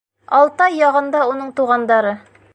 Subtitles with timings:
[0.37, 2.17] Алтай яғында уның туғандары.